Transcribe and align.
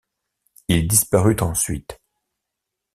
Il 0.67 0.87
disparut 0.87 1.35
ensuite. 1.43 2.01